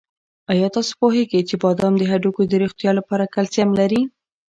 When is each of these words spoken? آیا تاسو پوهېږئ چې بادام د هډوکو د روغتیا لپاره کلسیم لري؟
آیا 0.51 0.67
تاسو 0.75 0.91
پوهېږئ 1.01 1.41
چې 1.49 1.55
بادام 1.63 1.93
د 1.97 2.03
هډوکو 2.11 2.41
د 2.47 2.53
روغتیا 2.63 2.91
لپاره 2.99 3.31
کلسیم 3.35 3.69
لري؟ 3.79 4.01